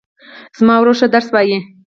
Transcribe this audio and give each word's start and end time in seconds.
زما 0.59 0.75
ورور 0.79 0.95
ښه 0.99 1.07
درس 1.15 1.27
وایي 1.31 1.57